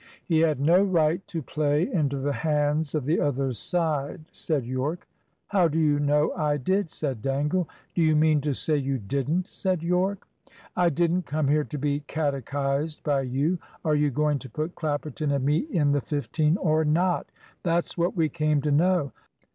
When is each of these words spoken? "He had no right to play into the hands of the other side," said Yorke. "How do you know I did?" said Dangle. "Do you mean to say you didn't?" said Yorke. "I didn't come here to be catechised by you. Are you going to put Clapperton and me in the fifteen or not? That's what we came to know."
"He 0.25 0.39
had 0.39 0.59
no 0.59 0.81
right 0.81 1.21
to 1.27 1.43
play 1.43 1.83
into 1.93 2.17
the 2.17 2.33
hands 2.33 2.95
of 2.95 3.05
the 3.05 3.19
other 3.21 3.51
side," 3.53 4.21
said 4.31 4.65
Yorke. 4.65 5.07
"How 5.49 5.67
do 5.67 5.77
you 5.77 5.99
know 5.99 6.33
I 6.35 6.57
did?" 6.57 6.89
said 6.89 7.21
Dangle. 7.21 7.69
"Do 7.93 8.01
you 8.01 8.15
mean 8.15 8.41
to 8.41 8.55
say 8.55 8.77
you 8.77 8.97
didn't?" 8.97 9.47
said 9.47 9.83
Yorke. 9.83 10.27
"I 10.75 10.89
didn't 10.89 11.27
come 11.27 11.47
here 11.49 11.65
to 11.65 11.77
be 11.77 11.99
catechised 12.07 13.03
by 13.03 13.21
you. 13.21 13.59
Are 13.85 13.93
you 13.93 14.09
going 14.09 14.39
to 14.39 14.49
put 14.49 14.73
Clapperton 14.73 15.29
and 15.31 15.45
me 15.45 15.67
in 15.69 15.91
the 15.91 16.01
fifteen 16.01 16.57
or 16.57 16.83
not? 16.83 17.27
That's 17.61 17.95
what 17.95 18.15
we 18.17 18.27
came 18.27 18.59
to 18.63 18.71
know." 18.71 19.11